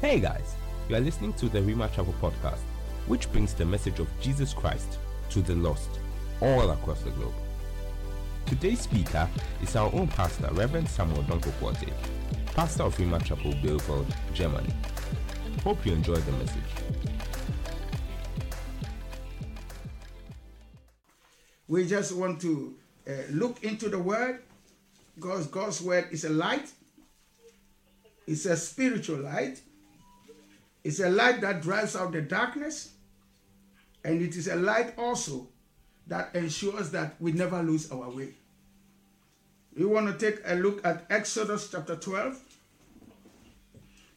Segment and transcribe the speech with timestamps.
[0.00, 0.54] Hey guys,
[0.88, 2.60] you are listening to the Rhema Chapel podcast,
[3.08, 4.96] which brings the message of Jesus Christ
[5.30, 5.90] to the lost
[6.40, 7.34] all across the globe.
[8.46, 9.28] Today's speaker
[9.60, 11.92] is our own pastor, Reverend Samuel Odonkor-Quartey,
[12.54, 14.72] pastor of Rhema Chapel, Bielefeld, Germany.
[15.64, 16.62] Hope you enjoy the message.
[21.66, 22.76] We just want to
[23.08, 24.42] uh, look into the Word
[25.16, 26.70] because God's Word is a light,
[28.28, 29.60] it's a spiritual light,
[30.84, 32.92] it's a light that drives out the darkness,
[34.04, 35.48] and it is a light also
[36.06, 38.34] that ensures that we never lose our way.
[39.76, 42.40] We want to take a look at Exodus chapter 12.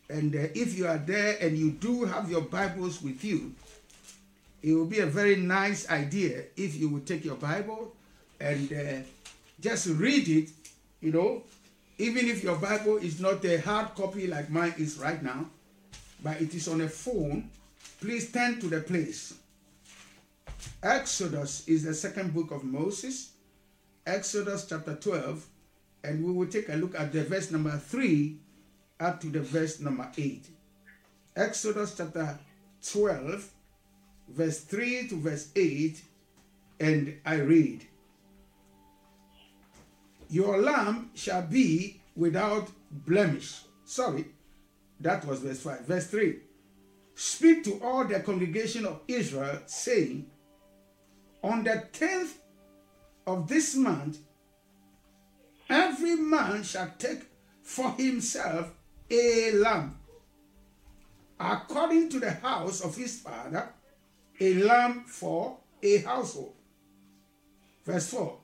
[0.09, 3.53] And uh, if you are there and you do have your Bibles with you,
[4.61, 7.93] it will be a very nice idea if you would take your Bible
[8.39, 9.07] and uh,
[9.59, 10.49] just read it,
[10.99, 11.43] you know,
[11.97, 15.45] even if your Bible is not a hard copy like mine is right now,
[16.21, 17.49] but it is on a phone,
[17.99, 19.33] please turn to the place.
[20.83, 23.31] Exodus is the second book of Moses,
[24.05, 25.45] Exodus chapter 12,
[26.03, 28.37] and we will take a look at the verse number 3
[28.99, 30.47] up to the verse number 8.
[31.35, 32.37] Exodus chapter
[32.91, 33.49] 12,
[34.29, 36.01] verse 3 to verse 8,
[36.79, 37.85] and I read
[40.29, 43.61] Your lamb shall be without blemish.
[43.85, 44.25] Sorry,
[45.01, 45.85] that was verse 5.
[45.85, 46.39] Verse 3
[47.15, 50.27] Speak to all the congregation of Israel, saying,
[51.43, 52.39] On the tenth
[53.27, 54.19] of this month,
[55.69, 57.23] every man shall take
[57.63, 58.71] for himself
[59.09, 59.97] a lamb,
[61.39, 63.69] according to the house of his father,
[64.39, 66.53] a lamb for a household.
[67.85, 68.37] Verse 4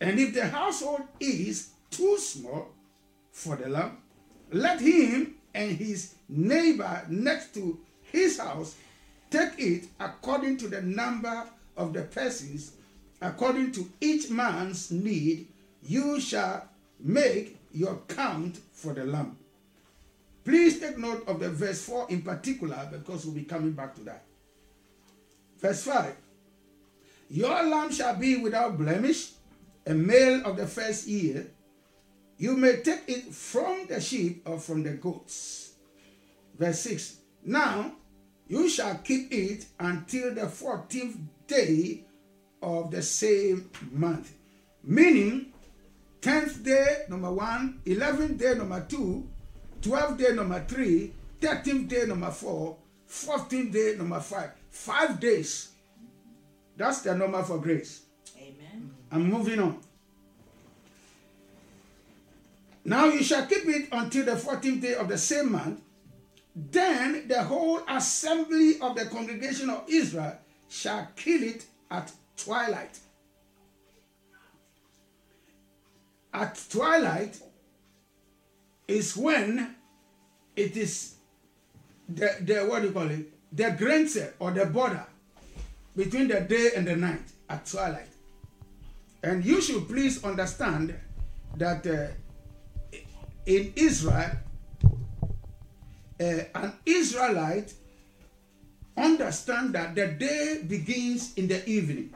[0.00, 2.68] And if the household is too small
[3.30, 3.98] for the lamb,
[4.50, 8.76] let him and his neighbor next to his house
[9.30, 11.44] take it according to the number
[11.76, 12.72] of the persons,
[13.20, 15.48] according to each man's need,
[15.82, 16.68] you shall
[17.00, 19.36] make your count for the lamb.
[20.44, 24.02] Please take note of the verse 4 in particular because we'll be coming back to
[24.02, 24.24] that.
[25.58, 26.14] Verse 5
[27.30, 29.32] Your lamb shall be without blemish,
[29.86, 31.46] a male of the first year.
[32.42, 35.74] You may take it from the sheep or from the goats.
[36.58, 37.92] Verse 6 Now
[38.48, 42.04] you shall keep it until the 14th day
[42.60, 44.32] of the same month.
[44.82, 45.52] Meaning,
[46.20, 49.28] 10th day, number one, 11th day, number two,
[49.80, 52.76] 12th day, number three, 13th day, number four,
[53.08, 54.50] 14th day, number five.
[54.68, 55.68] Five days.
[56.76, 58.02] That's the number for grace.
[58.36, 58.90] Amen.
[59.12, 59.78] I'm moving on.
[62.84, 65.80] Now you shall keep it until the 14th day of the same month.
[66.54, 70.36] Then the whole assembly of the congregation of Israel
[70.68, 72.98] shall kill it at twilight.
[76.34, 77.38] At twilight
[78.88, 79.76] is when
[80.56, 81.14] it is
[82.08, 83.30] the, the what do you call it?
[83.52, 85.06] The granice or the border
[85.96, 88.08] between the day and the night at twilight.
[89.22, 90.94] And you should please understand
[91.56, 92.06] that uh,
[93.46, 94.30] in Israel,
[96.20, 97.74] uh, an Israelite
[98.96, 102.14] understand that the day begins in the evening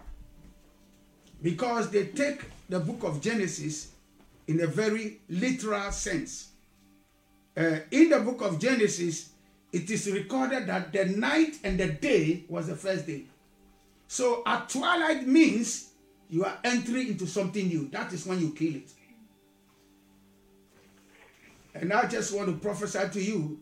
[1.43, 3.93] because they take the book of Genesis
[4.47, 6.51] in a very literal sense.
[7.57, 9.31] Uh, in the book of Genesis,
[9.73, 13.25] it is recorded that the night and the day was the first day.
[14.09, 15.91] So at twilight means
[16.29, 17.89] you are entering into something new.
[17.89, 18.91] That is when you kill it.
[21.81, 23.61] And I just want to prophesy to you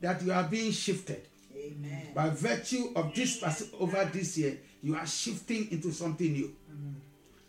[0.00, 1.22] that you are being shifted.
[1.54, 2.08] Amen.
[2.14, 3.42] By virtue of this
[3.78, 6.54] over this year, you are shifting into something new.
[6.70, 6.94] Mm.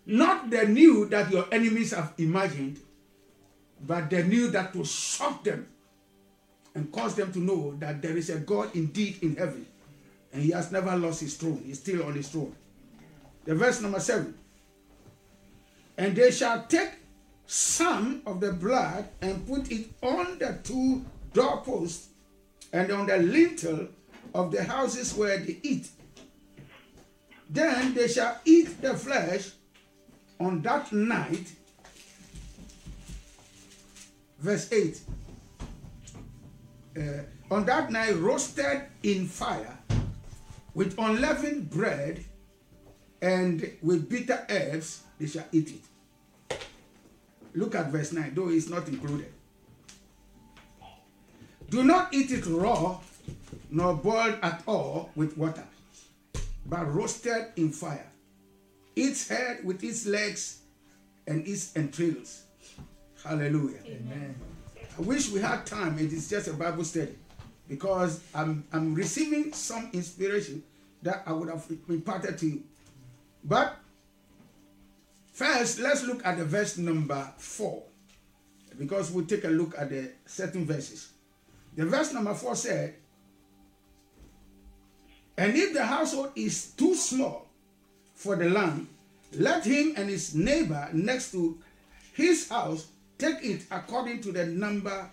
[0.05, 2.79] Not the new that your enemies have imagined,
[3.85, 5.67] but the new that will shock them
[6.75, 9.65] and cause them to know that there is a God indeed in heaven.
[10.33, 11.61] And he has never lost his throne.
[11.65, 12.55] He's still on his throne.
[13.45, 14.33] The verse number seven.
[15.97, 16.89] And they shall take
[17.51, 21.03] some of the blood and put it on the two
[21.33, 22.07] doorposts
[22.71, 23.89] and on the lintel
[24.33, 25.89] of the houses where they eat.
[27.49, 29.49] Then they shall eat the flesh
[30.39, 31.51] on that night.
[34.39, 35.01] Verse 8.
[36.95, 37.01] Uh,
[37.53, 39.77] on that night, roasted in fire
[40.73, 42.23] with unleavened bread
[43.21, 45.90] and with bitter herbs, they shall eat it.
[47.53, 49.31] Look at verse 9, though it's not included.
[51.69, 52.99] Do not eat it raw,
[53.69, 55.63] nor boiled at all with water,
[56.65, 58.07] but roasted in fire.
[58.95, 60.61] Its head with its legs
[61.27, 62.43] and its entrails.
[63.23, 63.79] Hallelujah.
[63.85, 64.35] Amen.
[64.97, 65.97] I wish we had time.
[65.97, 67.15] It is just a Bible study
[67.67, 70.63] because I'm, I'm receiving some inspiration
[71.03, 72.63] that I would have imparted to you.
[73.43, 73.77] But
[75.31, 77.83] first, let's look at the verse number four
[78.77, 81.11] because we'll take a look at the certain verses.
[81.75, 82.95] The verse number four said,
[85.37, 87.47] And if the household is too small
[88.13, 88.89] for the lamb,
[89.37, 91.57] let him and his neighbor next to
[92.13, 92.87] his house
[93.17, 95.09] take it according to the number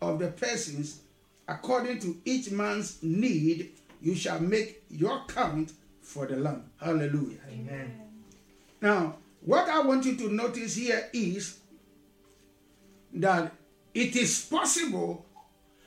[0.00, 1.00] of the persons,
[1.48, 3.72] according to each man's need,
[4.02, 5.72] you shall make your count
[6.02, 6.64] for the lamb.
[6.80, 7.38] Hallelujah.
[7.48, 8.00] Amen.
[8.80, 11.58] Now, what I want you to notice here is
[13.14, 13.52] that
[13.94, 15.26] it is possible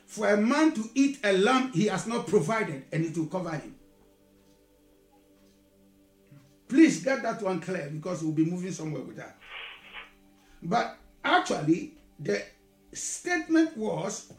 [0.05, 3.51] for a man to eat a lamb he has not provided and it will cover
[3.51, 3.75] him.
[6.67, 9.37] Please get that one clear because we'll be moving somewhere with that.
[10.61, 12.43] But actually, the
[12.93, 14.31] statement was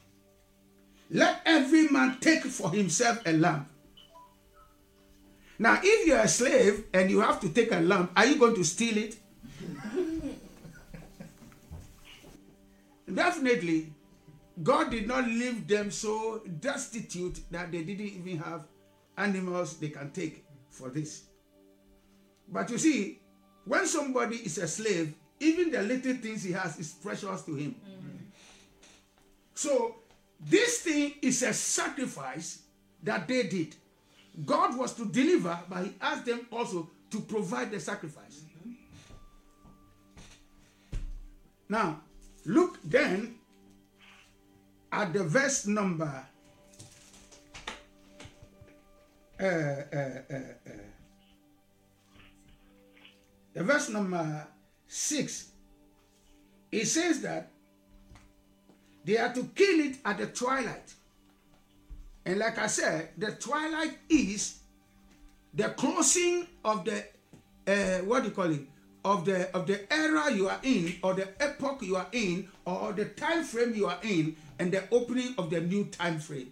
[1.11, 3.69] let every man take for himself a lamb.
[5.59, 8.55] Now, if you're a slave and you have to take a lamb, are you going
[8.57, 9.17] to steal it?
[13.13, 13.93] Definitely,
[14.63, 18.67] God did not leave them so destitute that they didn't even have
[19.17, 21.25] animals they can take for this.
[22.49, 23.21] But you see,
[23.65, 27.75] when somebody is a slave, even the little things he has is precious to him.
[29.55, 29.97] So,
[30.41, 32.63] this thing is a sacrifice
[33.03, 33.75] that they did.
[34.45, 38.43] God was to deliver, but he asked them also to provide the sacrifice.
[41.69, 42.03] Now,
[42.45, 43.37] look then
[44.93, 46.27] at the verse number
[49.39, 50.71] uh, uh, uh, uh,
[53.53, 54.47] the verse number
[54.87, 55.51] six.
[56.73, 57.51] It says that
[59.05, 60.95] they are to kill it at the twilight.
[62.27, 64.59] And like I said, the twilight is
[65.55, 67.05] the closing of the
[67.67, 68.61] uh, what do you call it?
[69.05, 72.93] Of the of the era you are in, or the epoch you are in, or
[72.93, 76.51] the time frame you are in, and the opening of the new time frame.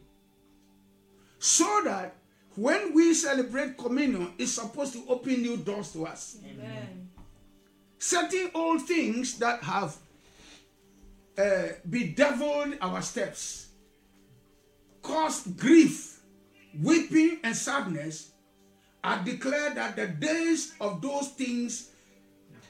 [1.40, 2.14] So that
[2.54, 6.38] when we celebrate communion, it's supposed to open new doors to us.
[6.48, 7.10] Amen.
[7.98, 9.96] Certain old things that have
[11.36, 13.63] uh, bedeviled our steps,
[15.04, 16.20] caused grief,
[16.82, 18.32] weeping, and sadness,
[19.04, 21.90] I declare that the days of those things,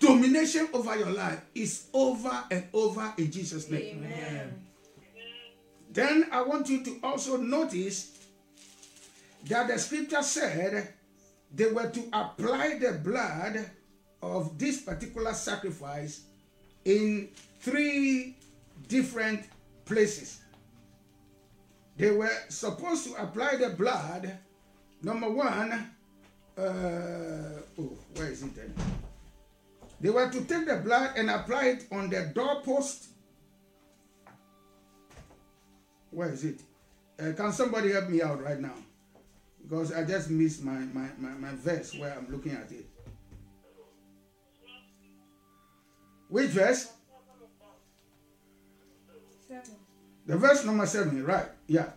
[0.00, 4.04] domination over your life, is over and over in Jesus' name.
[4.04, 4.60] Amen.
[5.92, 8.18] Then I want you to also notice
[9.46, 10.92] that the scripture said
[11.54, 13.70] they were to apply the blood
[14.20, 16.22] of this particular sacrifice
[16.84, 17.28] in
[17.60, 18.36] three
[18.88, 19.44] different
[19.84, 20.40] places.
[21.96, 24.36] They were supposed to apply the blood,
[25.02, 25.72] number one,
[26.56, 26.62] uh,
[27.78, 28.74] oh, where is it then?
[30.00, 33.08] They were to take the blood and apply it on the doorpost
[36.14, 36.60] where is it?
[37.20, 38.74] Uh, can somebody help me out right now?
[39.62, 42.86] Because I just missed my, my, my, my verse where I'm looking at it.
[46.28, 46.92] Which verse?
[50.26, 51.46] The verse number seven, right?
[51.66, 51.90] Yeah.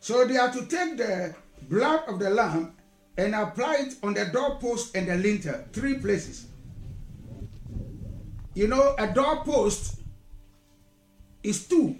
[0.00, 1.34] So they are to take the
[1.68, 2.74] blood of the lamb
[3.16, 6.46] and apply it on the doorpost and the lintel, three places.
[8.54, 10.00] You know, a doorpost
[11.42, 11.96] is two.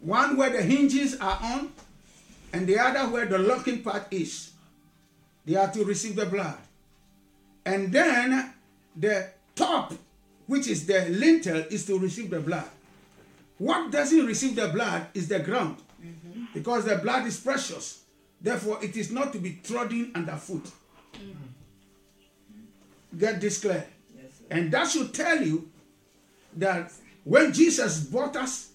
[0.00, 1.72] One where the hinges are on,
[2.52, 4.52] and the other where the locking part is.
[5.44, 6.58] They are to receive the blood.
[7.64, 8.52] And then
[8.96, 9.92] the top,
[10.46, 12.68] which is the lintel, is to receive the blood.
[13.60, 16.44] What doesn't receive the blood is the ground, mm-hmm.
[16.54, 18.04] because the blood is precious.
[18.40, 20.64] Therefore, it is not to be trodden underfoot.
[21.12, 23.18] Mm-hmm.
[23.18, 23.86] Get this clear.
[24.16, 24.40] Yes.
[24.50, 25.68] And that should tell you
[26.56, 26.90] that
[27.24, 28.70] when Jesus bought us,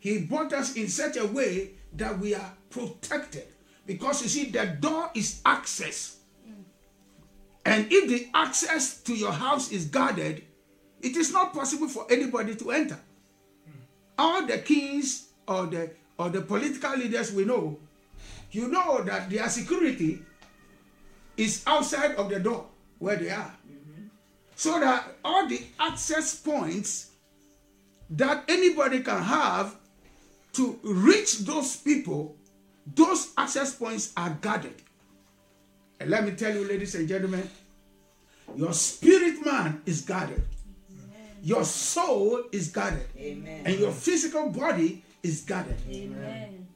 [0.00, 3.46] he bought us in such a way that we are protected.
[3.86, 6.16] Because you see, the door is access.
[6.44, 6.64] Mm.
[7.64, 10.42] And if the access to your house is guarded,
[11.00, 12.98] it is not possible for anybody to enter.
[14.18, 17.78] All the kings or the or the political leaders we know,
[18.50, 20.20] you know that their security
[21.36, 22.66] is outside of the door
[22.98, 23.54] where they are.
[23.70, 24.06] Mm-hmm.
[24.56, 27.10] So that all the access points
[28.10, 29.76] that anybody can have
[30.54, 32.34] to reach those people,
[32.94, 34.74] those access points are guarded.
[36.00, 37.48] And let me tell you, ladies and gentlemen,
[38.56, 40.42] your spirit man is guarded.
[41.48, 43.06] Your soul is guarded.
[43.16, 43.62] Amen.
[43.64, 45.80] And your physical body is guarded.
[45.88, 46.68] Amen.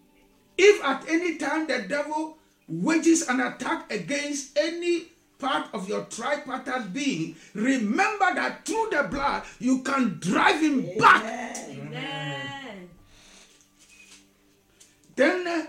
[0.57, 6.91] If at any time the devil wages an attack against any part of your tripartite
[6.91, 11.23] being, remember that through the blood you can drive him back.
[11.69, 12.88] Amen.
[15.14, 15.67] Then uh,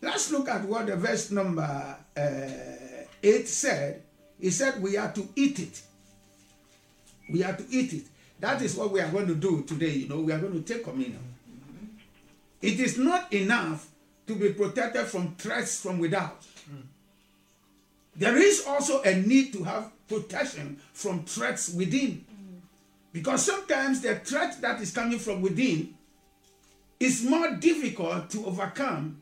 [0.00, 4.02] let's look at what the verse number uh, 8 said.
[4.40, 5.82] He said, We are to eat it.
[7.32, 8.04] We have to eat it.
[8.40, 9.90] That is what we are going to do today.
[9.90, 11.22] You know, we are going to take communion.
[12.60, 13.88] It is not enough
[14.26, 16.44] to be protected from threats from without.
[18.14, 22.24] There is also a need to have protection from threats within.
[23.12, 25.94] Because sometimes the threat that is coming from within
[27.00, 29.20] is more difficult to overcome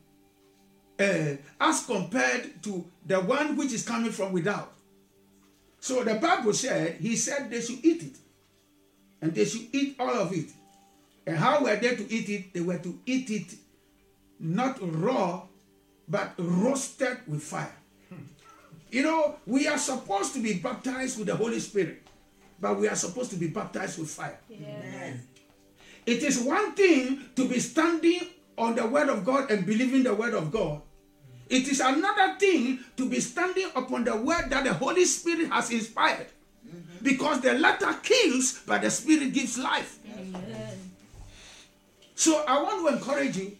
[0.99, 4.73] uh, as compared to the one which is coming from without.
[5.81, 8.15] So the Bible said, He said they should eat it.
[9.21, 10.49] And they should eat all of it.
[11.25, 12.53] And how were they to eat it?
[12.53, 13.53] They were to eat it
[14.41, 15.43] not raw,
[16.07, 17.75] but roasted with fire.
[18.09, 18.25] Hmm.
[18.89, 22.01] You know, we are supposed to be baptized with the Holy Spirit,
[22.59, 24.39] but we are supposed to be baptized with fire.
[24.49, 25.17] Yes.
[26.05, 28.21] It is one thing to be standing
[28.57, 30.81] on the word of God and believing the word of God.
[31.51, 35.69] It is another thing to be standing upon the word that the Holy Spirit has
[35.69, 36.27] inspired.
[36.65, 37.03] Mm-hmm.
[37.03, 39.99] Because the latter kills, but the Spirit gives life.
[40.17, 40.91] Amen.
[42.15, 43.57] So I want to encourage you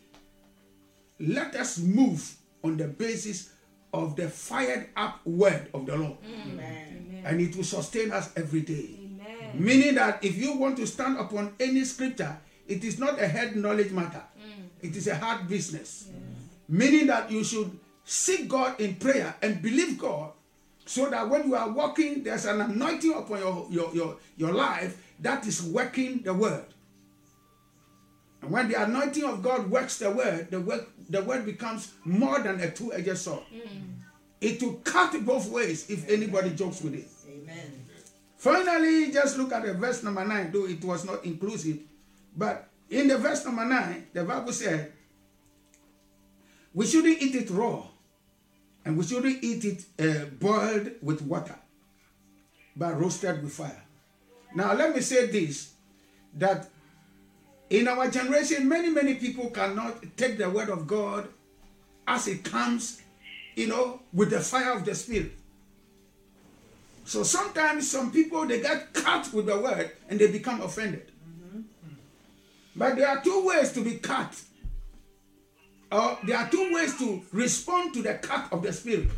[1.19, 2.33] let us move
[2.63, 3.51] on the basis
[3.93, 6.17] of the fired up word of the Lord.
[6.48, 7.24] Amen.
[7.25, 9.00] And it will sustain us every day.
[9.00, 9.51] Amen.
[9.53, 13.57] Meaning that if you want to stand upon any scripture, it is not a head
[13.57, 14.63] knowledge matter, mm.
[14.81, 16.07] it is a heart business.
[16.72, 20.32] Meaning that you should seek God in prayer and believe God
[20.86, 24.98] so that when you are walking, there's an anointing upon your, your, your, your life
[25.20, 26.63] that is working the word.
[28.42, 32.40] And when the anointing of God works the word, the word, the word becomes more
[32.40, 33.44] than a two edged sword.
[33.51, 34.00] Hmm.
[34.40, 37.08] It will cut both ways if anybody jokes with it.
[37.30, 37.86] Amen.
[38.38, 41.80] Finally, just look at the verse number 9, though it was not inclusive.
[42.36, 44.94] But in the verse number 9, the Bible said,
[46.74, 47.84] we shouldn't eat it raw,
[48.86, 51.56] and we shouldn't eat it uh, boiled with water,
[52.75, 53.84] but roasted with fire.
[54.56, 55.74] Now, let me say this
[56.38, 56.70] that
[57.70, 61.28] in our generation, many, many people cannot take the word of God
[62.08, 63.01] as it comes,
[63.56, 65.32] you know, with the fire of the Spirit.
[67.06, 71.12] So sometimes some people they get cut with the word and they become offended.
[72.75, 74.40] But there are two ways to be cut.
[75.91, 79.10] There are two ways to respond to the cut of the spirit.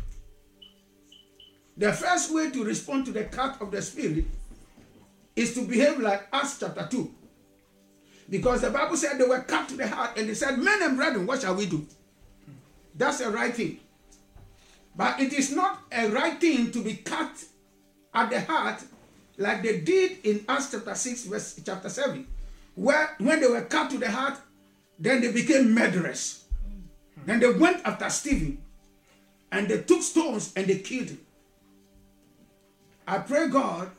[1.76, 4.24] The first way to respond to the cut of the spirit
[5.36, 7.14] is to behave like Acts chapter 2.
[8.30, 10.96] Because the Bible said they were cut to the heart and they said, Men and
[10.96, 11.86] brethren, what shall we do?
[12.94, 13.80] That's a right thing.
[14.96, 17.44] But it is not a right thing to be cut
[18.14, 18.82] at the heart
[19.36, 22.26] like they did in Acts chapter 6, verse chapter 7,
[22.76, 24.38] where when they were cut to the heart,
[24.98, 26.43] then they became murderers.
[27.26, 28.58] Then they went after Stephen
[29.50, 31.20] and they took stones and they killed him.
[33.06, 33.90] I pray God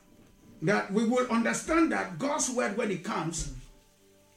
[0.61, 3.53] that we will understand that God's word, when it comes,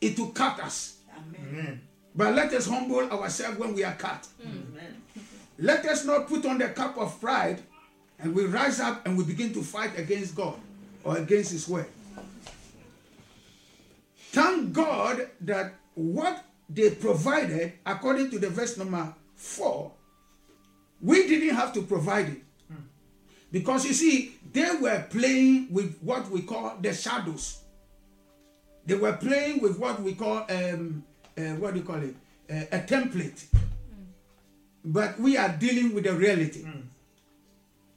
[0.00, 0.98] it will cut us.
[1.16, 1.80] Amen.
[2.14, 4.26] But let us humble ourselves when we are cut.
[4.42, 5.02] Amen.
[5.58, 7.62] Let us not put on the cup of pride
[8.18, 10.56] and we rise up and we begin to fight against God
[11.04, 11.86] or against His word.
[14.30, 19.92] Thank God that what they provided, according to the verse number four,
[21.00, 22.42] we didn't have to provide it.
[23.50, 27.62] Because you see, they were playing with what we call the shadows.
[28.84, 31.02] They were playing with what we call, um,
[31.36, 32.14] uh, what do you call it?
[32.50, 33.44] Uh, a template.
[34.84, 36.64] But we are dealing with the reality.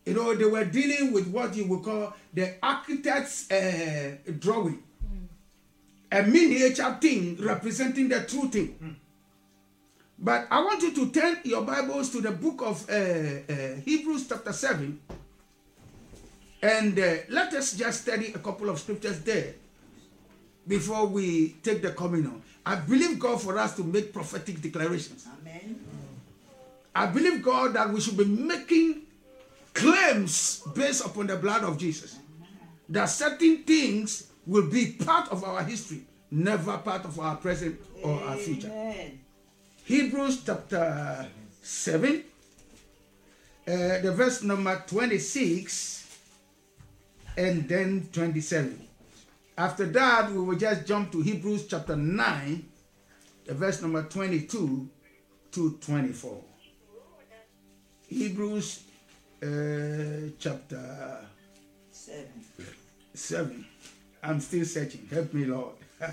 [0.06, 4.84] You know, they were dealing with what you would call the architect's uh, drawing.
[6.12, 8.98] A miniature thing representing the true thing.
[10.20, 14.28] But I want you to turn your Bibles to the book of uh, uh, Hebrews,
[14.28, 15.00] chapter 7.
[16.62, 19.56] And uh, let us just study a couple of scriptures there
[20.68, 22.42] before we take the communion.
[22.64, 25.28] I believe God for us to make prophetic declarations.
[25.42, 25.80] Amen.
[26.94, 29.02] I believe God that we should be making
[29.74, 32.20] claims based upon the blood of Jesus.
[32.90, 38.24] That certain things will be part of our history never part of our present or
[38.24, 38.72] our future.
[39.84, 41.28] Hebrews chapter
[41.62, 42.24] 7,
[43.68, 46.18] uh, the verse number 26
[47.38, 48.88] and then 27.
[49.58, 52.66] After that, we will just jump to Hebrews chapter 9,
[53.46, 54.90] the verse number 22
[55.52, 56.42] to 24.
[58.08, 58.84] Hebrews
[59.44, 59.48] uh,
[60.40, 61.28] chapter
[61.92, 62.46] Seven.
[63.14, 63.66] 7.
[64.24, 65.08] I'm still searching.
[65.12, 65.76] Help me, Lord.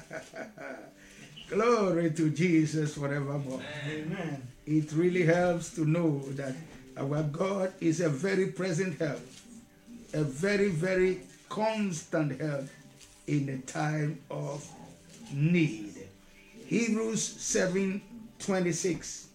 [1.50, 3.60] Glory to Jesus forevermore.
[3.88, 4.42] Amen.
[4.66, 6.54] It really helps to know that
[6.96, 9.20] our God is a very present help,
[10.12, 12.66] a very, very constant help
[13.26, 14.66] in the time of
[15.32, 15.94] need.
[16.66, 18.02] Hebrews 7
[18.38, 19.28] 26.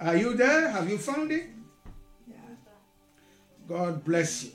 [0.00, 0.70] Are you there?
[0.70, 1.46] Have you found it?
[2.28, 2.36] Yeah.
[3.68, 4.50] God bless you.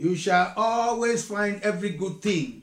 [0.00, 2.62] You shall always find every good thing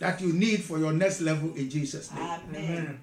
[0.00, 2.40] that you need for your next level in Jesus' name.
[2.52, 3.00] Amen.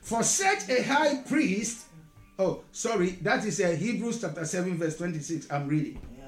[0.00, 1.86] For such a high priest,
[2.40, 5.48] oh, sorry, that is uh, Hebrews chapter 7, verse 26.
[5.48, 6.00] I'm reading.
[6.18, 6.24] Yeah.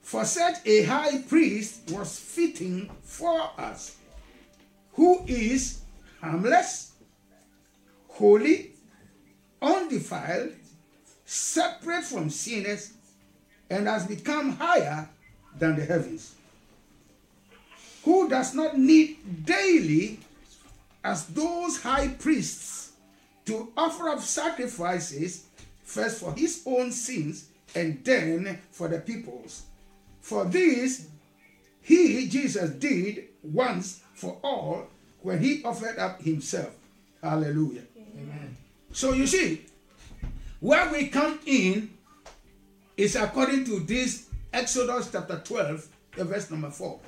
[0.00, 3.98] For such a high priest was fitting for us,
[4.94, 5.82] who is
[6.22, 6.92] harmless,
[8.08, 8.72] holy,
[9.60, 10.52] undefiled,
[11.26, 12.94] separate from sinners,
[13.70, 15.08] and has become higher
[15.58, 16.34] than the heavens,
[18.04, 20.18] who does not need daily,
[21.02, 22.92] as those high priests,
[23.46, 25.46] to offer up sacrifices,
[25.84, 29.62] first for his own sins and then for the people's.
[30.20, 31.06] For this
[31.82, 34.86] he, Jesus, did once for all
[35.22, 36.74] when he offered up himself.
[37.22, 37.82] Hallelujah.
[38.16, 38.56] Amen.
[38.92, 39.66] So you see,
[40.60, 41.90] where we come in
[43.00, 47.00] is according to this Exodus chapter 12, the verse number 4.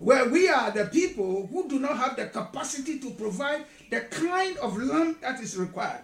[0.00, 4.56] Where we are the people who do not have the capacity to provide the kind
[4.58, 6.02] of lamb that is required.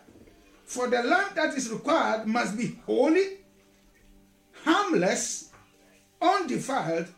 [0.64, 3.38] For the lamb that is required must be holy,
[4.64, 5.50] harmless,
[6.22, 7.08] undefiled,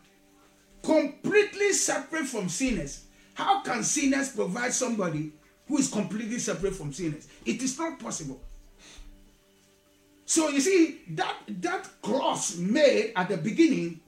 [0.82, 3.04] completely separate from sinners.
[3.34, 5.32] How can sinners provide somebody
[5.68, 7.28] who is completely separate from sinners?
[7.44, 8.40] It is not possible.
[10.32, 14.00] So you see that that cross made at the beginning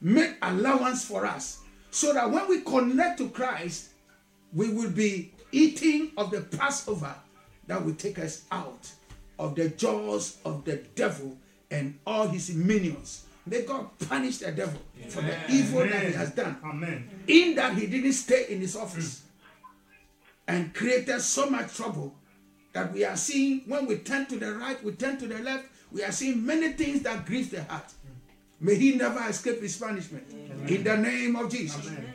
[0.00, 1.58] made allowance for us,
[1.90, 3.90] so that when we connect to Christ,
[4.54, 7.14] we will be eating of the Passover
[7.66, 8.90] that will take us out
[9.38, 11.36] of the jaws of the devil
[11.70, 13.26] and all his minions.
[13.44, 16.56] May God punish the devil for the evil that he has done.
[16.64, 17.06] Amen.
[17.26, 19.64] In that he didn't stay in his office mm.
[20.48, 22.14] and created so much trouble
[22.76, 25.64] that we are seeing when we turn to the right, we turn to the left,
[25.90, 27.90] we are seeing many things that grieve the heart.
[28.60, 30.28] May he never escape his punishment.
[30.68, 31.86] In the name of Jesus.
[31.86, 32.12] Amen.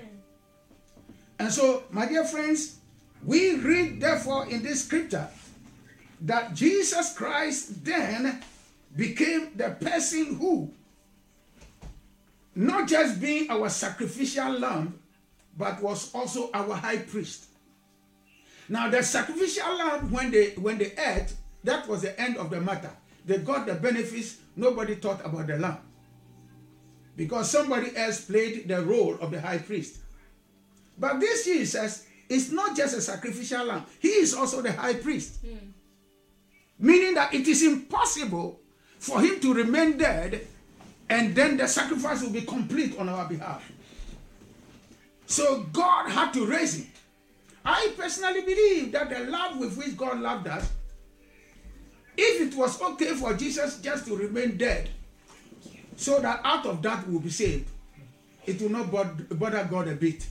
[1.39, 2.77] And so, my dear friends,
[3.25, 5.27] we read therefore in this scripture
[6.21, 8.43] that Jesus Christ then
[8.95, 10.71] became the person who,
[12.53, 14.99] not just being our sacrificial lamb,
[15.57, 17.47] but was also our high priest.
[18.69, 22.61] Now, the sacrificial lamb, when they when they ate, that was the end of the
[22.61, 22.91] matter.
[23.25, 24.37] They got the benefits.
[24.55, 25.77] Nobody thought about the lamb
[27.15, 29.97] because somebody else played the role of the high priest.
[30.97, 35.39] But this Jesus is not just a sacrificial lamb; he is also the high priest.
[35.41, 35.71] Hmm.
[36.79, 38.59] Meaning that it is impossible
[38.99, 40.47] for him to remain dead
[41.11, 43.69] and then the sacrifice will be complete on our behalf.
[45.25, 46.87] So God had to raise him.
[47.63, 50.71] I personally believe that the love with which God loved us,
[52.17, 54.89] if it was okay for Jesus just to remain dead,
[55.95, 57.69] so that out of that we'll be saved,
[58.45, 60.25] it will not bother God a bit.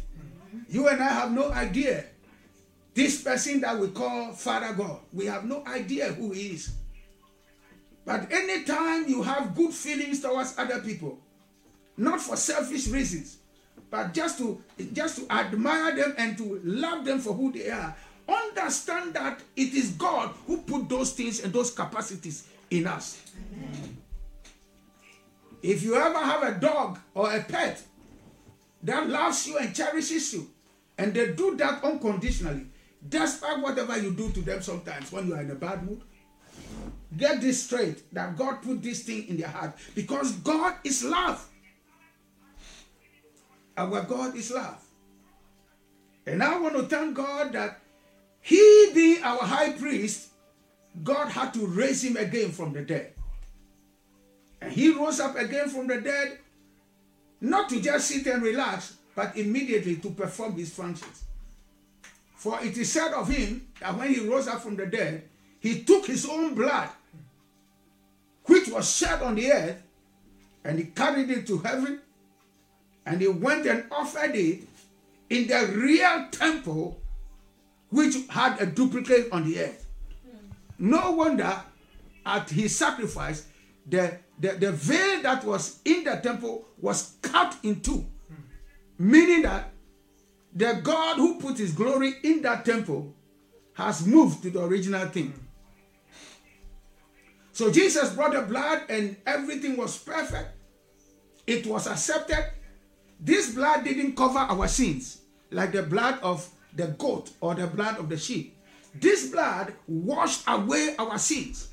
[0.69, 2.05] You and I have no idea.
[2.93, 6.73] This person that we call Father God, we have no idea who he is.
[8.05, 11.21] But anytime you have good feelings towards other people,
[11.97, 13.39] not for selfish reasons,
[13.91, 17.95] but just to just to admire them and to love them for who they are,
[18.29, 23.21] understand that it is God who put those things and those capacities in us.
[25.63, 27.83] If you ever have a dog or a pet
[28.83, 30.49] that loves you and cherishes you,
[30.97, 32.67] and they do that unconditionally,
[33.07, 36.03] despite whatever you do to them sometimes when you are in a bad mood,
[37.17, 41.47] get this straight that God put this thing in their heart because God is love.
[43.81, 44.85] Our God is love.
[46.27, 47.81] And I want to thank God that
[48.43, 50.29] He being our high priest,
[51.03, 53.15] God had to raise him again from the dead.
[54.61, 56.39] And he rose up again from the dead
[57.41, 61.25] not to just sit and relax, but immediately to perform his functions.
[62.37, 65.25] For it is said of him that when he rose up from the dead,
[65.61, 66.91] he took his own blood,
[68.45, 69.83] which was shed on the earth,
[70.65, 72.01] and he carried it to heaven,
[73.07, 74.61] and he went and offered it
[75.29, 77.01] in the real temple,
[77.91, 79.87] which had a duplicate on the earth.
[80.79, 81.63] No wonder
[82.25, 83.47] at his sacrifice,
[83.87, 88.07] the, the, the veil that was in the temple was cut in two,
[88.99, 89.71] meaning that
[90.55, 93.15] the God who put his glory in that temple
[93.75, 95.33] has moved to the original thing.
[97.53, 100.49] So Jesus brought the blood and everything was perfect.
[101.47, 102.53] It was accepted.
[103.21, 107.99] This blood didn't cover our sins like the blood of the goat or the blood
[107.99, 108.57] of the sheep.
[108.95, 111.69] This blood washed away our sins,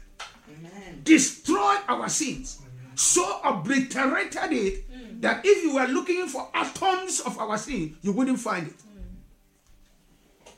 [0.49, 1.01] Amen.
[1.03, 2.60] destroyed our sins,
[2.95, 5.21] so obliterated it mm.
[5.21, 8.77] that if you were looking for atoms of our sin, you wouldn't find it.
[8.77, 10.51] Mm.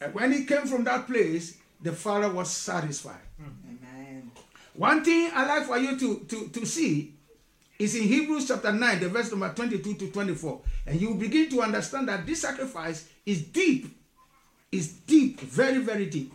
[0.00, 3.20] And when he came from that place, the Father was satisfied.
[3.40, 3.78] Mm.
[3.78, 4.30] Amen.
[4.74, 7.14] One thing I like for you to, to, to see
[7.82, 10.60] is in Hebrews chapter 9, the verse number 22 to 24.
[10.86, 13.98] And you begin to understand that this sacrifice is deep.
[14.70, 16.32] Is deep, very, very deep.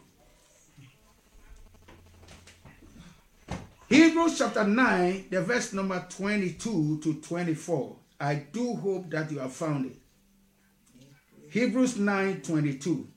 [3.88, 7.96] Hebrews chapter 9, the verse number 22 to 24.
[8.20, 9.98] I do hope that you have found it.
[11.50, 13.08] Hebrews 9 22.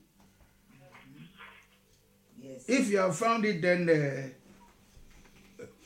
[2.41, 2.63] Yes.
[2.65, 4.29] If you have found it, then uh,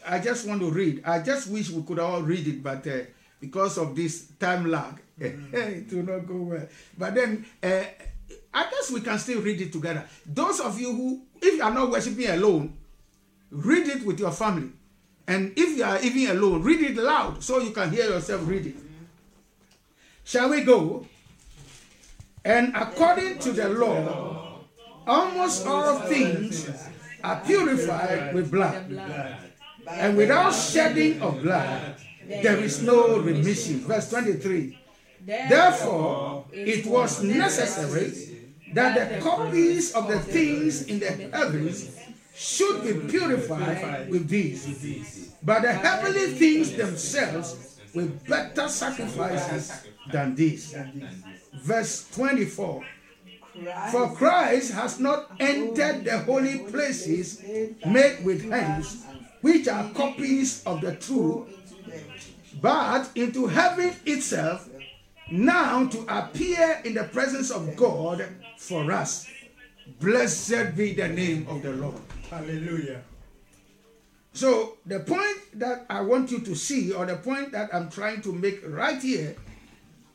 [0.08, 1.02] I just want to read.
[1.06, 3.00] I just wish we could all read it, but uh,
[3.39, 6.68] because of this time lag, it will not go well.
[6.98, 7.84] But then uh,
[8.54, 10.06] I guess we can still read it together.
[10.26, 12.76] Those of you who, if you are not worshiping alone,
[13.52, 14.70] read it with your family.
[15.28, 18.68] And if you are even alone, read it loud so you can hear yourself read
[18.68, 18.76] it.
[20.24, 21.06] Shall we go?
[22.44, 24.60] And according to the law,
[25.08, 26.70] almost all things
[27.24, 29.44] are purified with blood.
[29.88, 31.95] And without shedding of blood,
[32.28, 33.80] there is no remission.
[33.80, 34.80] Verse 23.
[35.26, 38.13] Therefore, it was necessary
[38.74, 41.98] that the copies of the things in the heavens
[42.36, 45.34] should be purified with these.
[45.41, 49.71] But the heavenly things themselves with better sacrifices
[50.12, 50.76] than these.
[51.54, 52.84] Verse 24.
[53.91, 57.41] For Christ has not entered the holy places
[57.86, 59.06] made with hands,
[59.45, 61.45] which are copies of the true,
[62.60, 64.67] but into heaven itself,
[65.29, 68.25] now to appear in the presence of God
[68.58, 69.29] for us.
[69.99, 72.01] Blessed be the name of the Lord.
[72.27, 73.03] Hallelujah.
[74.34, 78.21] So, the point that I want you to see, or the point that I'm trying
[78.23, 79.36] to make right here,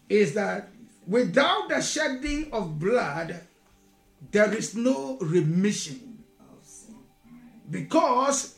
[0.09, 0.71] is that
[1.07, 3.39] without the shedding of blood,
[4.33, 6.25] there is no remission.
[7.71, 8.57] Because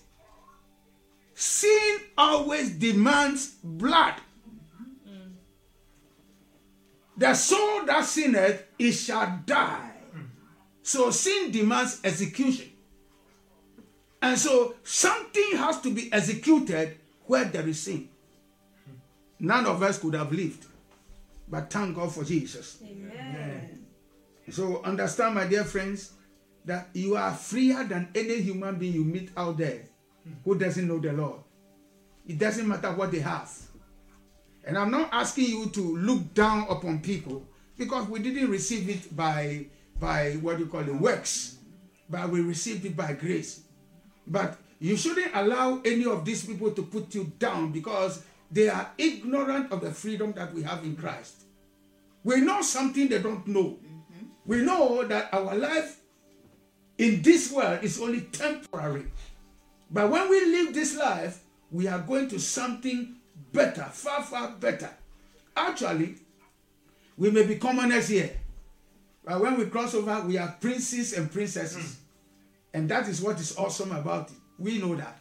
[1.42, 4.14] sin always demands blood.
[7.16, 9.90] The soul that sinneth, it shall die.
[10.84, 12.70] So sin demands execution.
[14.20, 18.08] And so something has to be executed where there is sin.
[19.40, 20.66] None of us could have lived.
[21.48, 22.78] But thank God for Jesus.
[22.84, 23.84] Amen.
[24.48, 26.12] So understand, my dear friends,
[26.64, 29.82] that you are freer than any human being you meet out there
[30.44, 31.40] who doesn't know the Lord.
[32.26, 33.50] It doesn't matter what they have.
[34.64, 39.16] And I'm not asking you to look down upon people because we didn't receive it
[39.16, 39.66] by
[39.98, 41.58] by what you call it works,
[42.08, 43.60] but we received it by grace.
[44.26, 48.90] But you shouldn't allow any of these people to put you down because they are
[48.98, 51.44] ignorant of the freedom that we have in Christ.
[52.24, 53.78] We know something they don't know.
[53.78, 54.26] Mm-hmm.
[54.46, 56.00] We know that our life
[56.98, 59.06] in this world is only temporary.
[59.92, 63.16] But when we live this life, we are going to something
[63.52, 64.90] better, far, far better.
[65.54, 66.16] Actually,
[67.16, 68.30] we may be commoners here.
[69.24, 71.96] But when we cross over, we are princes and princesses.
[71.96, 72.78] Hmm.
[72.78, 74.36] And that is what is awesome about it.
[74.58, 75.18] We know that.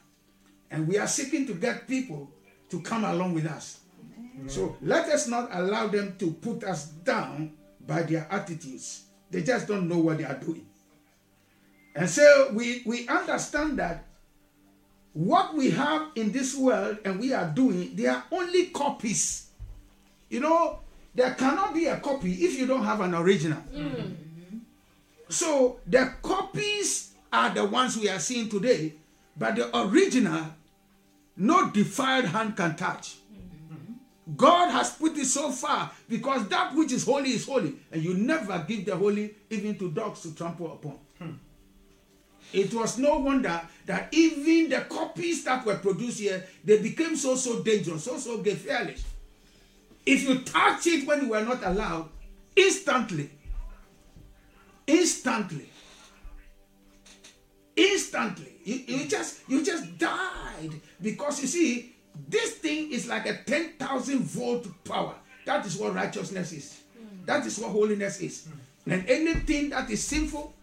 [0.70, 2.32] And we are seeking to get people
[2.70, 3.82] to come along with us.
[4.48, 7.54] So let us not allow them to put us down
[7.86, 9.04] by their attitudes.
[9.30, 10.66] They just don't know what they are doing.
[11.94, 14.06] And so we, we understand that
[15.14, 19.48] what we have in this world and we are doing, they are only copies.
[20.30, 20.80] You know,
[21.14, 23.62] there cannot be a copy if you don't have an original.
[23.74, 23.92] Mm.
[23.92, 24.58] Mm-hmm.
[25.28, 28.94] So the copies are the ones we are seeing today,
[29.36, 30.46] but the original,
[31.36, 33.16] no defiled hand can touch.
[33.34, 33.94] Mm-hmm.
[34.38, 38.14] God has put it so far because that which is holy is holy, and you
[38.14, 40.98] never give the holy even to dogs to trample upon.
[42.54, 47.36] It was no wonder that even the copies that were produced here, they became so
[47.36, 49.02] so dangerous, so so gefährlich.
[50.06, 52.10] If you touch it when you were not allowed,
[52.56, 53.30] instantly,
[54.88, 55.70] instantly,
[57.76, 61.96] instantly, you, you just you just died because you see
[62.28, 65.16] this thing is like a ten thousand volt power.
[65.46, 66.82] That is what righteousness is.
[67.26, 68.48] That is what holiness is.
[68.86, 70.54] And anything that is sinful,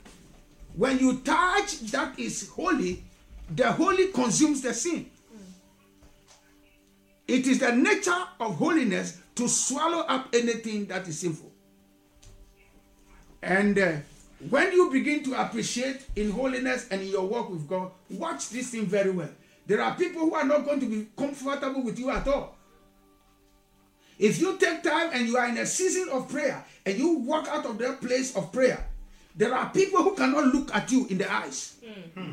[0.78, 3.02] when you touch that is holy,
[3.50, 5.10] the holy consumes the sin.
[7.26, 11.50] It is the nature of holiness to swallow up anything that is sinful.
[13.42, 13.92] And uh,
[14.48, 18.70] when you begin to appreciate in holiness and in your walk with God, watch this
[18.70, 19.30] thing very well.
[19.66, 22.56] There are people who are not going to be comfortable with you at all.
[24.16, 27.48] If you take time and you are in a season of prayer and you walk
[27.48, 28.86] out of that place of prayer,
[29.38, 31.76] there are people who cannot look at you in the eyes.
[32.14, 32.32] Hmm.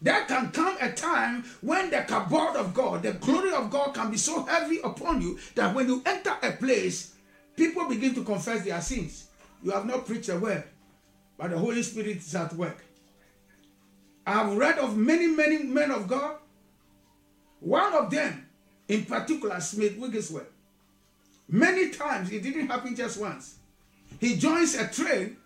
[0.00, 4.10] There can come a time when the kabod of God, the glory of God, can
[4.10, 7.12] be so heavy upon you that when you enter a place,
[7.56, 9.28] people begin to confess their sins.
[9.62, 10.64] You have not preached a word,
[11.38, 12.82] but the Holy Spirit is at work.
[14.26, 16.36] I've read of many, many men of God.
[17.60, 18.46] One of them,
[18.88, 20.50] in particular, Smith Wigglesworth.
[21.48, 23.56] Many times, it didn't happen just once.
[24.20, 25.36] He joins a train,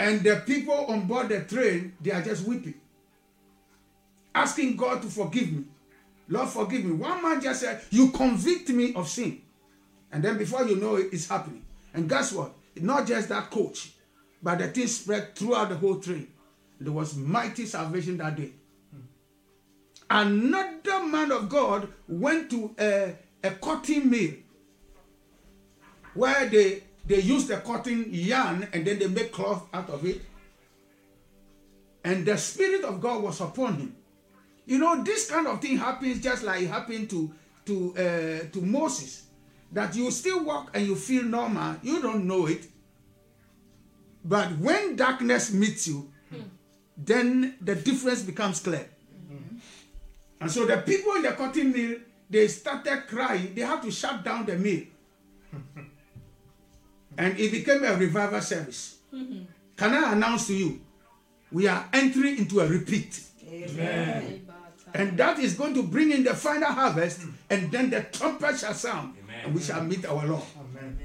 [0.00, 2.72] and the people on board the train, they are just weeping,
[4.34, 5.64] asking God to forgive me.
[6.26, 6.92] Lord, forgive me.
[6.92, 9.42] One man just said, You convict me of sin.
[10.10, 11.66] And then before you know it, it's happening.
[11.92, 12.52] And guess what?
[12.76, 13.92] Not just that coach,
[14.42, 16.28] but the thing spread throughout the whole train.
[16.80, 18.52] There was mighty salvation that day.
[20.08, 24.32] Another man of God went to a, a cotton mill
[26.14, 30.22] where they, they use the cotton yarn and then they make cloth out of it.
[32.04, 33.96] And the Spirit of God was upon him.
[34.66, 37.30] You know, this kind of thing happens just like it happened to,
[37.66, 39.24] to, uh, to Moses.
[39.72, 42.66] That you still walk and you feel normal, you don't know it.
[44.24, 46.10] But when darkness meets you,
[46.96, 48.88] then the difference becomes clear.
[50.40, 53.54] And so the people in the cotton mill, they started crying.
[53.54, 54.82] They had to shut down the mill.
[57.18, 58.98] And it became a revival service.
[59.14, 59.42] Mm-hmm.
[59.76, 60.80] Can I announce to you,
[61.52, 63.20] we are entering into a repeat.
[63.48, 64.46] Amen.
[64.94, 68.74] And that is going to bring in the final harvest, and then the trumpet shall
[68.74, 70.42] sound, and we shall meet our Lord.
[70.58, 70.98] Amen.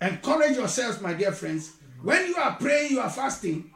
[0.00, 1.72] Encourage yourselves, my dear friends.
[2.02, 3.70] When you are praying, you are fasting,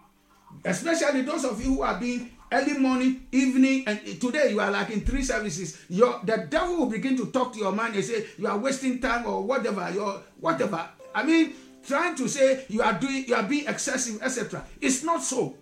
[0.64, 4.90] especially those of you who are being early morning, evening, and today you are like
[4.90, 5.78] in three services.
[5.88, 9.00] Your the devil will begin to talk to your mind and say you are wasting
[9.00, 9.90] time or whatever.
[9.90, 10.88] Your whatever.
[11.14, 11.54] I mean,
[11.88, 14.64] trying to say you are doing you are being excessive, etc.
[14.80, 15.56] It's not so.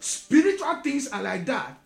[0.00, 1.78] Spiritual things are like that.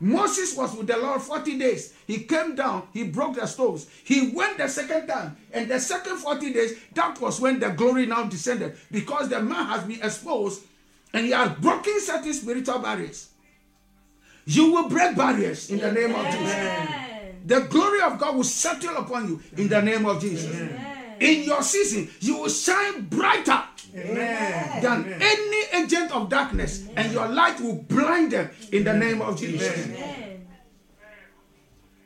[0.00, 1.94] Moses was with the Lord 40 days.
[2.08, 3.86] He came down, he broke the stones.
[4.02, 8.06] He went the second time, and the second 40 days, that was when the glory
[8.06, 10.62] now descended because the man has been exposed
[11.14, 13.28] and he has broken certain spiritual barriers.
[14.44, 16.52] You will break barriers in the name of Jesus.
[16.52, 17.42] Amen.
[17.46, 20.52] The glory of God will settle upon you in the name of Jesus.
[21.22, 23.62] In your season, you will shine brighter
[23.94, 24.82] Amen.
[24.82, 29.38] than any agent of darkness, and your light will blind them in the name of
[29.38, 29.86] Jesus.
[29.86, 30.48] Amen.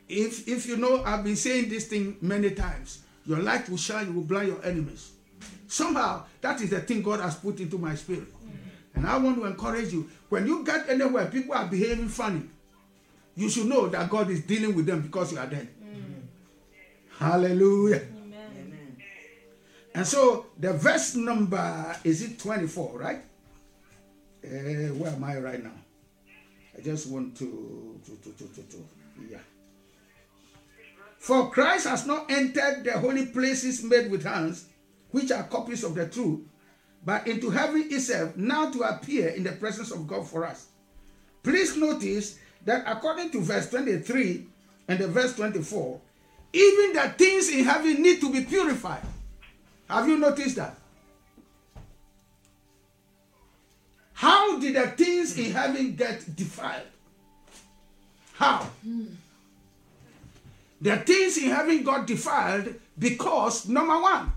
[0.07, 2.99] If if you know, I've been saying this thing many times.
[3.25, 5.11] Your light will shine, you will blind your enemies.
[5.67, 8.27] Somehow, that is the thing God has put into my spirit.
[8.95, 10.09] And I want to encourage you.
[10.29, 12.43] When you get anywhere, people are behaving funny.
[13.35, 15.67] You should know that God is dealing with them because you are there.
[15.83, 16.23] Mm.
[17.19, 18.01] Hallelujah.
[19.97, 23.17] And so the verse number is it 24, right?
[24.45, 25.73] Uh, where am I right now?
[26.77, 28.77] I just want to, to, to, to, to, to
[29.27, 29.39] yeah.
[31.17, 34.69] For Christ has not entered the holy places made with hands,
[35.09, 36.41] which are copies of the truth,
[37.03, 40.67] but into heaven itself, now to appear in the presence of God for us.
[41.41, 44.45] Please notice that according to verse 23
[44.89, 45.99] and the verse 24,
[46.53, 49.01] even the things in heaven need to be purified.
[49.89, 50.75] Have you noticed that?
[54.13, 56.87] How did the things in heaven get defiled?
[58.33, 58.67] How?
[60.81, 64.31] The things in heaven got defiled because, number one,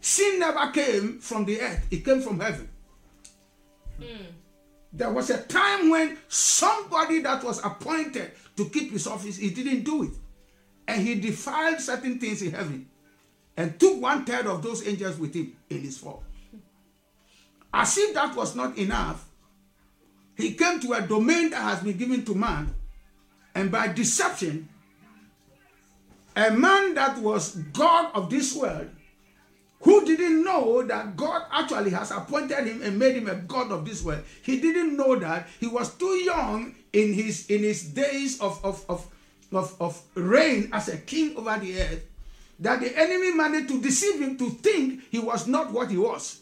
[0.00, 2.68] sin never came from the earth, it came from heaven.
[4.92, 9.84] There was a time when somebody that was appointed to keep his office, he didn't
[9.84, 10.10] do it.
[10.88, 12.84] and he defiled certain things in heaven
[13.60, 16.24] and took one third of those angels with him in his fall.
[17.74, 19.28] As if that was not enough,
[20.34, 22.74] he came to a domain that has been given to man,
[23.54, 24.66] and by deception,
[26.34, 28.88] a man that was God of this world,
[29.80, 33.84] who didn't know that God actually has appointed him and made him a God of
[33.84, 38.40] this world, he didn't know that he was too young in his in his days
[38.40, 39.06] of of of
[39.52, 42.06] of, of reign as a king over the earth,
[42.60, 46.40] that the enemy managed to deceive him to think he was not what he was.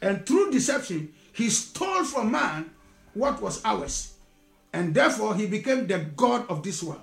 [0.00, 2.70] And through deception, he stole from man
[3.14, 4.14] what was ours.
[4.72, 7.00] And therefore, he became the God of this world.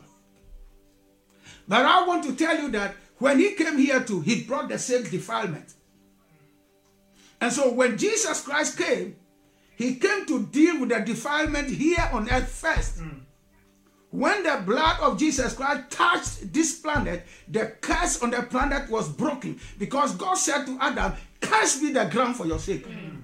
[1.67, 4.79] But I want to tell you that when he came here too, he brought the
[4.79, 5.73] same defilement.
[7.41, 9.15] And so when Jesus Christ came,
[9.75, 12.99] he came to deal with the defilement here on earth first.
[12.99, 13.19] Hmm.
[14.09, 19.09] When the blood of Jesus Christ touched this planet, the curse on the planet was
[19.09, 22.87] broken because God said to Adam, Curse be the ground for your sake.
[22.87, 23.21] Mm.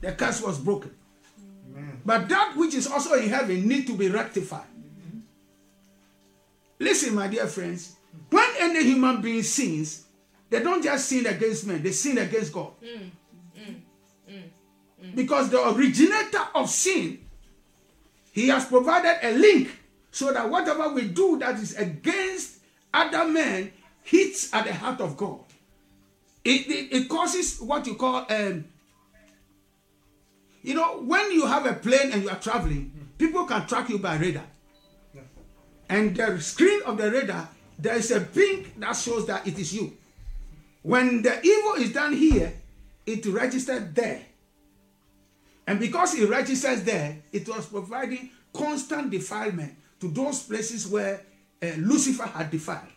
[0.00, 0.92] The curse was broken.
[2.04, 4.66] But that which is also in heaven need to be rectified.
[4.78, 5.18] Mm-hmm.
[6.78, 7.96] Listen, my dear friends,
[8.30, 10.04] when any human being sins,
[10.50, 12.72] they don't just sin against men, they sin against God.
[12.82, 13.10] Mm.
[15.04, 15.14] Mm.
[15.14, 17.23] Because the originator of sin,
[18.34, 19.70] he has provided a link
[20.10, 22.58] so that whatever we do that is against
[22.92, 25.38] other men hits at the heart of God.
[26.44, 28.64] It, it, it causes what you call, um,
[30.62, 33.98] you know, when you have a plane and you are traveling, people can track you
[33.98, 34.46] by radar.
[35.88, 39.72] And the screen of the radar, there is a pink that shows that it is
[39.72, 39.96] you.
[40.82, 42.52] When the evil is done here,
[43.06, 44.22] it registered there.
[45.66, 51.22] And because it registers there, it was providing constant defilement to those places where
[51.62, 52.88] uh, Lucifer had defiled.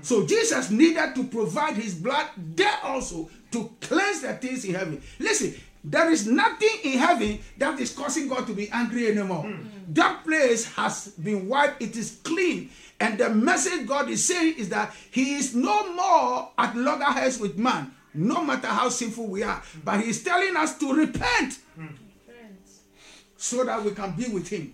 [0.00, 5.02] So Jesus needed to provide his blood there also to cleanse the things in heaven.
[5.18, 9.52] Listen, there is nothing in heaven that is causing God to be angry anymore.
[9.88, 12.70] That place has been wiped, it is clean.
[13.00, 17.58] And the message God is saying is that He is no more at loggerheads with
[17.58, 19.62] man, no matter how sinful we are.
[19.84, 21.58] But He is telling us to repent
[23.36, 24.72] so that we can be with Him.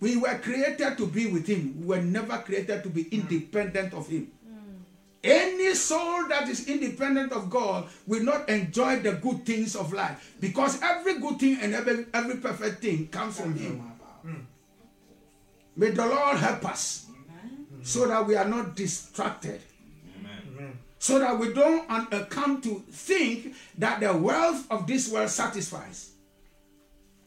[0.00, 4.08] We were created to be with Him, we were never created to be independent of
[4.08, 4.30] Him.
[5.24, 10.34] Any soul that is independent of God will not enjoy the good things of life
[10.40, 13.80] because every good thing and every, every perfect thing comes from Him.
[15.76, 17.06] May the Lord help us
[17.84, 19.60] so that we are not distracted.
[21.02, 26.12] So that we don't uh, come to think that the wealth of this world satisfies.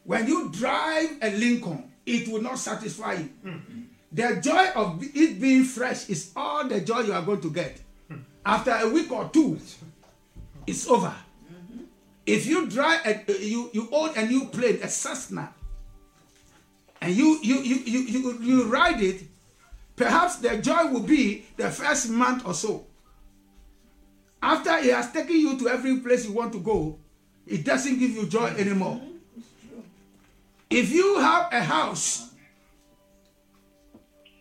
[0.04, 3.28] When you drive a Lincoln, it will not satisfy you.
[3.44, 3.80] Mm-hmm.
[4.12, 7.78] The joy of it being fresh is all the joy you are going to get.
[8.08, 8.20] Hmm.
[8.46, 9.60] After a week or two,
[10.66, 11.12] it's over.
[11.12, 11.84] Mm-hmm.
[12.24, 15.52] If you drive, a, uh, you you own a new plane, a Cessna,
[17.02, 19.20] and you you you you you, you ride it,
[19.96, 22.86] perhaps the joy will be the first month or so.
[24.42, 26.98] After it has taken you to every place you want to go,
[27.46, 29.00] it doesn't give you joy anymore.
[30.68, 32.30] If you have a house,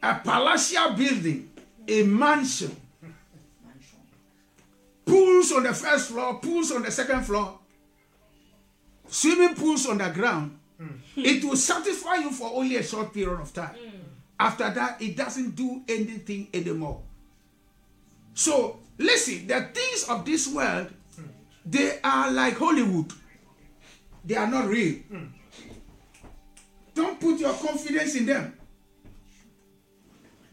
[0.02, 1.52] a palatial building,
[1.88, 2.76] a mansion,
[5.06, 7.60] pools on the first floor, pools on the second floor,
[9.08, 10.88] swimming pools on the ground, hmm.
[11.16, 13.76] it will satisfy you for only a short period of time.
[13.76, 13.98] Hmm.
[14.40, 17.02] After that, it doesn't do anything anymore.
[18.34, 20.88] So, listen, the things of this world,
[21.66, 23.12] they are like Hollywood.
[24.24, 25.00] They are not real.
[26.94, 28.58] Don't put your confidence in them.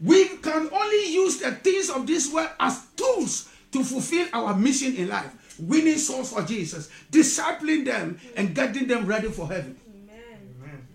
[0.01, 4.95] We can only use the things of this world as tools to fulfill our mission
[4.95, 5.31] in life.
[5.59, 9.77] Winning souls for Jesus, discipling them, and getting them ready for heaven.
[9.87, 10.87] Amen.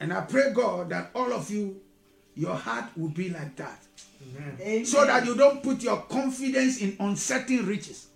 [0.00, 1.80] And I pray, God, that all of you,
[2.34, 3.82] your heart will be like that.
[4.36, 4.84] Amen.
[4.84, 8.08] So that you don't put your confidence in uncertain riches,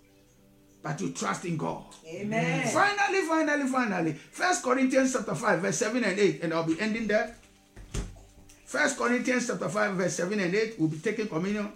[0.81, 1.83] but you trust in God.
[2.07, 2.67] Amen.
[2.67, 4.13] Finally, finally, finally.
[4.13, 7.35] First Corinthians chapter 5, verse 7 and 8, and I'll be ending there.
[8.65, 11.71] First Corinthians chapter 5, verse 7 and 8, we'll be taking communion.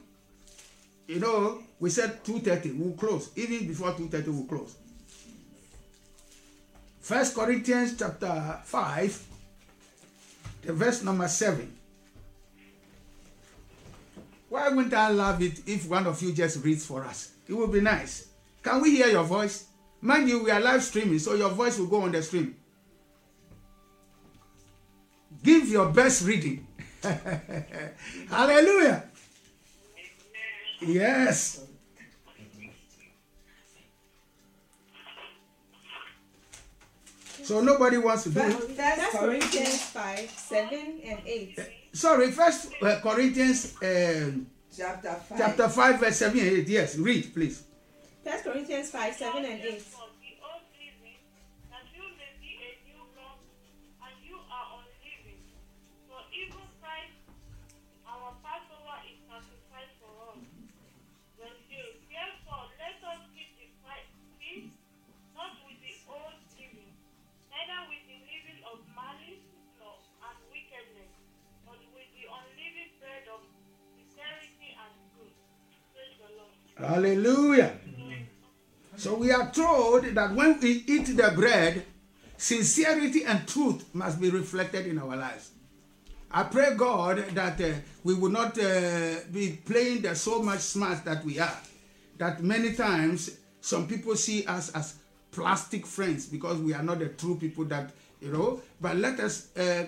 [1.08, 3.30] You know, we said 2.30, we'll close.
[3.36, 4.76] Even before 2.30, we'll close.
[7.00, 9.26] First Corinthians chapter 5,
[10.64, 11.77] the verse number 7.
[14.50, 17.32] Why wouldn't I love it if one of you just reads for us?
[17.48, 18.28] It would be nice.
[18.64, 19.66] Can we hear your voice?
[20.02, 22.56] Mind you, we are live streaming, so your voice will go on the stream.
[25.44, 26.68] Give your best reading.
[28.30, 29.04] Hallelujah.
[30.82, 31.66] Yes.
[37.44, 38.54] So nobody wants to do it.
[38.54, 41.60] First Corinthians 5, 7 and 8.
[41.98, 45.38] Sorry, First uh, Corinthians um, Chapter 5.
[45.40, 46.68] chapter 5, verse 7 and 8.
[46.68, 47.64] Yes, read, please.
[48.24, 49.84] First Corinthians 5, 7 and 8.
[76.88, 77.74] Hallelujah.
[78.96, 81.84] So we are told that when we eat the bread,
[82.38, 85.52] sincerity and truth must be reflected in our lives.
[86.32, 87.74] I pray God that uh,
[88.06, 91.60] we will not uh, be playing the so much smart that we are.
[92.20, 94.96] That many times some people see us as
[95.32, 98.62] plastic friends because we are not the true people that you know.
[98.80, 99.86] But let us uh,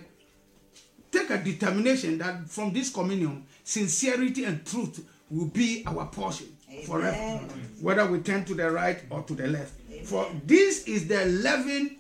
[1.12, 7.40] take a determination that from this communion, sincerity and truth will be our portion forever,
[7.82, 9.74] whether we turn to the right or to the left.
[10.04, 11.98] For this is the leaven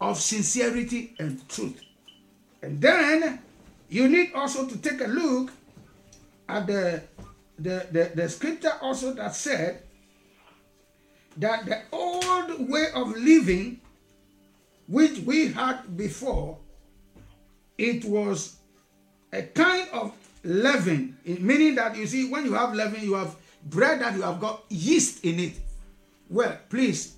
[0.00, 1.80] of sincerity and truth.
[2.62, 3.40] And then
[3.88, 5.52] you need also to take a look
[6.48, 7.02] at the,
[7.58, 9.82] the, the, the scripture also that said
[11.36, 13.80] that the old way of living
[14.88, 16.58] which we had before
[17.78, 18.56] it was
[19.32, 20.12] a kind of
[20.44, 24.40] leaven, meaning that you see, when you have leaven, you have bread that you have
[24.40, 25.54] got yeast in it.
[26.28, 27.16] Well, please,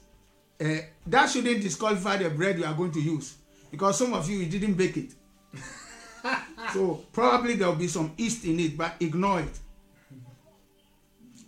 [0.61, 0.77] uh,
[1.07, 3.37] that shouldn't disqualify the bread you are going to use
[3.71, 5.13] because some of you, you didn't bake it.
[6.73, 9.59] so probably there will be some yeast in it, but ignore it.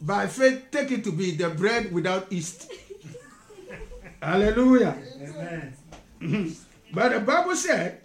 [0.00, 2.70] By faith, take it to be the bread without yeast.
[4.22, 4.96] Hallelujah.
[6.92, 8.00] But the Bible said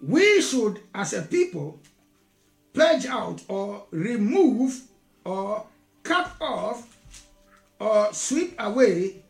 [0.00, 1.80] we should, as a people,
[2.72, 4.80] pledge out or remove
[5.24, 5.66] or
[6.02, 6.96] cut off
[7.78, 9.22] or sweep away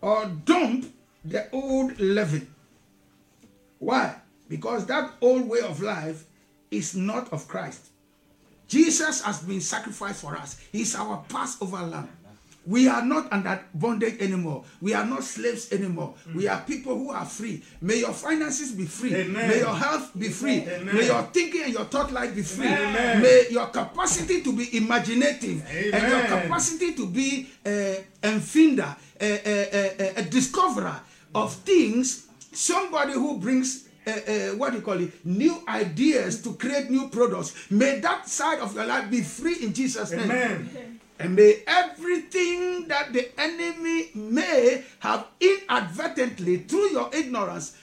[0.00, 0.92] or dump
[1.24, 2.54] the old leaven.
[3.78, 4.16] Why?
[4.48, 6.24] Because that old way of life
[6.70, 7.88] is not of Christ.
[8.68, 10.58] Jesus has been sacrificed for us.
[10.72, 12.08] He's our Passover lamb.
[12.66, 14.64] We are not under bondage anymore.
[14.80, 16.14] We are not slaves anymore.
[16.34, 17.62] We are people who are free.
[17.80, 19.14] May your finances be free.
[19.14, 19.48] Amen.
[19.48, 20.62] May your health be free.
[20.62, 20.94] Amen.
[20.96, 22.66] May your thinking and your thought life be free.
[22.66, 23.22] Amen.
[23.22, 28.42] May your capacity to be imaginative and your capacity to be a a,
[29.20, 31.00] a, a, a discoverer
[31.34, 36.54] of things, somebody who brings uh, uh, what do you call it, new ideas to
[36.54, 37.70] create new products.
[37.70, 40.30] May that side of your life be free in Jesus' name.
[40.30, 40.95] Amen.
[41.18, 47.76] And may everything that the enemy may have inadvertently, through your ignorance,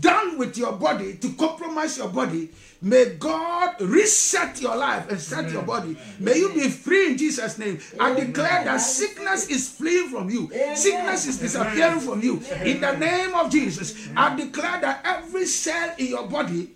[0.00, 5.50] done with your body to compromise your body, may God reset your life and set
[5.50, 5.96] your body.
[6.18, 7.78] May you be free in Jesus' name.
[8.00, 12.42] I declare that sickness is fleeing from you, sickness is disappearing from you.
[12.64, 16.70] In the name of Jesus, I declare that every cell in your body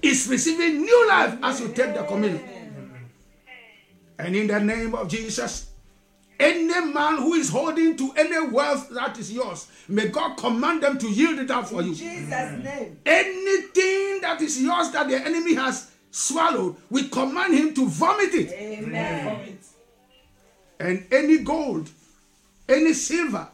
[0.00, 2.57] is receiving new life as you take the communion.
[4.18, 5.70] And in the name of Jesus,
[6.40, 10.98] any man who is holding to any wealth that is yours, may God command them
[10.98, 11.94] to yield it up for you.
[11.94, 12.98] Jesus' name.
[13.04, 18.52] Anything that is yours that the enemy has swallowed, we command him to vomit it.
[18.52, 19.58] Amen.
[20.80, 21.90] And any gold,
[22.68, 23.48] any silver,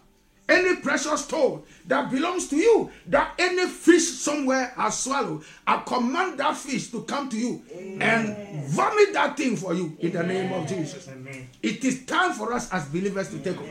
[0.48, 6.38] any precious stone that belongs to you, that any fish somewhere has swallowed, I command
[6.38, 7.62] that fish to come to you
[8.00, 11.08] and vomit that thing for you in the name of Jesus.
[11.08, 11.48] Amen.
[11.62, 13.70] It is time for us as believers to take over.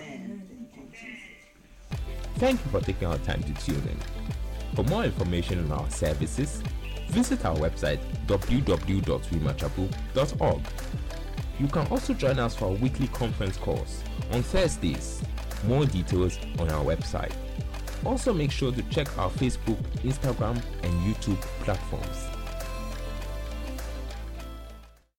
[2.37, 3.99] Thank you for taking our time to tune in.
[4.75, 6.63] For more information on our services,
[7.09, 10.61] visit our website www.rhemachapel.org.
[11.59, 14.01] You can also join us for our weekly conference calls
[14.31, 15.21] on Thursdays.
[15.65, 17.33] More details on our website.
[18.05, 22.32] Also, make sure to check our Facebook, Instagram, and YouTube platforms.